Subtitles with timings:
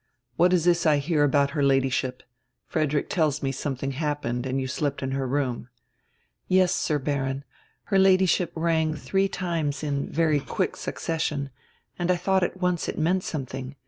[0.35, 2.23] "What is this I hear about her Ladyship?
[2.65, 5.69] Frederick tells me something happened and you slept in her room."
[6.47, 7.43] "Yes, Sir Baron.
[7.83, 11.51] Her Ladyship rang three times in very quick succession,
[11.99, 13.75] and I thought at once it meant some thing.